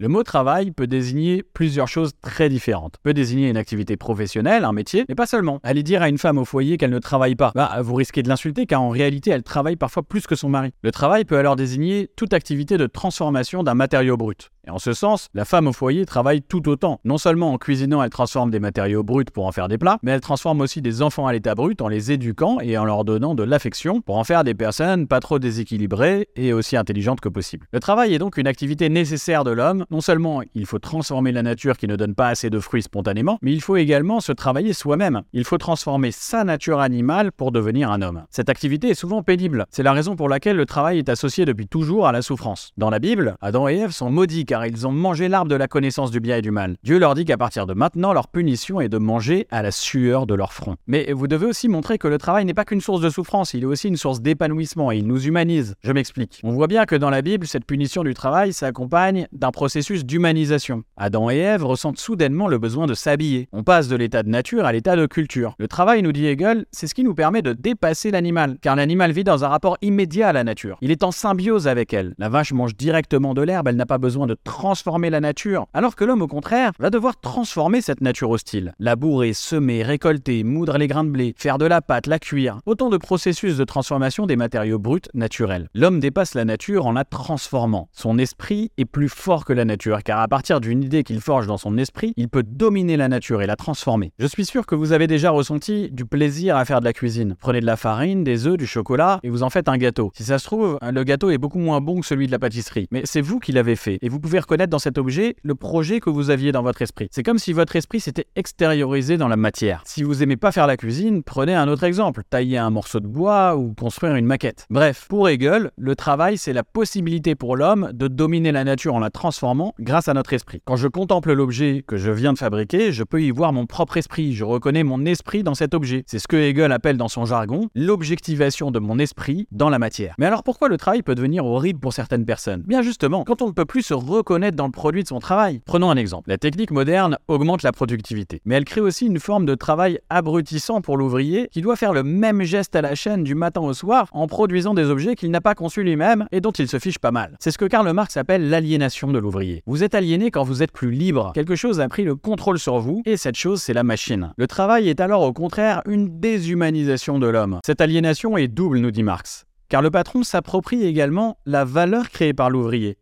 [0.00, 2.98] Le mot travail peut désigner plusieurs choses très différentes.
[3.02, 5.58] Peut désigner une activité professionnelle, un métier, mais pas seulement.
[5.64, 8.28] Allez dire à une femme au foyer qu'elle ne travaille pas, bah, vous risquez de
[8.28, 10.70] l'insulter car en réalité elle travaille parfois plus que son mari.
[10.84, 14.52] Le travail peut alors désigner toute activité de transformation d'un matériau brut.
[14.68, 17.00] Et en ce sens, la femme au foyer travaille tout autant.
[17.06, 20.10] Non seulement en cuisinant, elle transforme des matériaux bruts pour en faire des plats, mais
[20.10, 23.34] elle transforme aussi des enfants à l'état brut en les éduquant et en leur donnant
[23.34, 27.66] de l'affection pour en faire des personnes pas trop déséquilibrées et aussi intelligentes que possible.
[27.72, 29.86] Le travail est donc une activité nécessaire de l'homme.
[29.90, 33.38] Non seulement il faut transformer la nature qui ne donne pas assez de fruits spontanément,
[33.40, 35.22] mais il faut également se travailler soi-même.
[35.32, 38.24] Il faut transformer sa nature animale pour devenir un homme.
[38.28, 39.64] Cette activité est souvent pénible.
[39.70, 42.72] C'est la raison pour laquelle le travail est associé depuis toujours à la souffrance.
[42.76, 45.68] Dans la Bible, Adam et Ève sont maudits car ils ont mangé l'arbre de la
[45.68, 46.76] connaissance du bien et du mal.
[46.82, 50.26] Dieu leur dit qu'à partir de maintenant, leur punition est de manger à la sueur
[50.26, 50.76] de leur front.
[50.86, 53.62] Mais vous devez aussi montrer que le travail n'est pas qu'une source de souffrance, il
[53.62, 55.74] est aussi une source d'épanouissement et il nous humanise.
[55.82, 56.40] Je m'explique.
[56.42, 60.82] On voit bien que dans la Bible, cette punition du travail s'accompagne d'un processus d'humanisation.
[60.96, 63.48] Adam et Ève ressentent soudainement le besoin de s'habiller.
[63.52, 65.54] On passe de l'état de nature à l'état de culture.
[65.58, 69.12] Le travail, nous dit Hegel, c'est ce qui nous permet de dépasser l'animal, car l'animal
[69.12, 70.78] vit dans un rapport immédiat à la nature.
[70.80, 72.14] Il est en symbiose avec elle.
[72.18, 75.96] La vache mange directement de l'herbe, elle n'a pas besoin de transformer la nature, alors
[75.96, 78.74] que l'homme, au contraire, va devoir transformer cette nature hostile.
[78.78, 82.88] Labourer, semer, récolter, moudre les grains de blé, faire de la pâte, la cuire, autant
[82.88, 85.68] de processus de transformation des matériaux bruts naturels.
[85.74, 87.88] L'homme dépasse la nature en la transformant.
[87.92, 91.46] Son esprit est plus fort que la nature, car à partir d'une idée qu'il forge
[91.46, 94.12] dans son esprit, il peut dominer la nature et la transformer.
[94.18, 97.36] Je suis sûr que vous avez déjà ressenti du plaisir à faire de la cuisine.
[97.40, 100.10] Prenez de la farine, des œufs, du chocolat, et vous en faites un gâteau.
[100.14, 102.88] Si ça se trouve, le gâteau est beaucoup moins bon que celui de la pâtisserie,
[102.90, 106.00] mais c'est vous qui l'avez fait, et vous pouvez reconnaître dans cet objet le projet
[106.00, 107.08] que vous aviez dans votre esprit.
[107.10, 109.80] C'est comme si votre esprit s'était extériorisé dans la matière.
[109.86, 113.06] Si vous aimez pas faire la cuisine, prenez un autre exemple, tailler un morceau de
[113.06, 114.66] bois ou construire une maquette.
[114.68, 118.98] Bref, pour Hegel, le travail c'est la possibilité pour l'homme de dominer la nature en
[118.98, 120.60] la transformant grâce à notre esprit.
[120.66, 123.96] Quand je contemple l'objet que je viens de fabriquer, je peux y voir mon propre
[123.96, 126.04] esprit, je reconnais mon esprit dans cet objet.
[126.06, 130.14] C'est ce que Hegel appelle dans son jargon l'objectivation de mon esprit dans la matière.
[130.18, 132.62] Mais alors pourquoi le travail peut devenir horrible pour certaines personnes?
[132.66, 135.60] Bien justement, quand on ne peut plus se reconnaître dans le produit de son travail.
[135.64, 136.28] Prenons un exemple.
[136.28, 140.80] La technique moderne augmente la productivité, mais elle crée aussi une forme de travail abrutissant
[140.80, 144.08] pour l'ouvrier qui doit faire le même geste à la chaîne du matin au soir
[144.12, 147.12] en produisant des objets qu'il n'a pas conçus lui-même et dont il se fiche pas
[147.12, 147.36] mal.
[147.40, 149.62] C'est ce que Karl Marx appelle l'aliénation de l'ouvrier.
[149.66, 151.32] Vous êtes aliéné quand vous êtes plus libre.
[151.34, 154.32] Quelque chose a pris le contrôle sur vous et cette chose c'est la machine.
[154.36, 157.60] Le travail est alors au contraire une déshumanisation de l'homme.
[157.64, 159.44] Cette aliénation est double, nous dit Marx.
[159.68, 162.96] Car le patron s'approprie également la valeur créée par l'ouvrier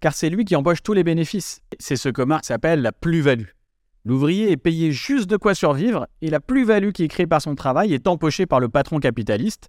[0.00, 1.60] car c'est lui qui embauche tous les bénéfices.
[1.78, 3.48] C'est ce que Marx appelle la plus-value.
[4.04, 7.54] L'ouvrier est payé juste de quoi survivre et la plus-value qui est créée par son
[7.54, 9.68] travail est empochée par le patron capitaliste.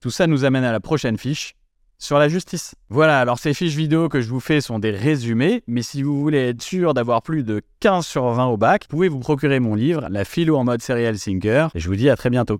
[0.00, 1.54] Tout ça nous amène à la prochaine fiche
[1.98, 2.74] sur la justice.
[2.88, 6.20] Voilà, alors ces fiches vidéo que je vous fais sont des résumés, mais si vous
[6.20, 9.58] voulez être sûr d'avoir plus de 15 sur 20 au bac, vous pouvez vous procurer
[9.58, 12.52] mon livre, La philo en mode serial thinker, et je vous dis à très bientôt.